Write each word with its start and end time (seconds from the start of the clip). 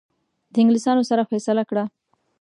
د 0.53 0.55
انګلیسانو 0.61 1.03
سره 1.09 1.27
فیصله 1.31 1.63
کړه. 1.69 1.83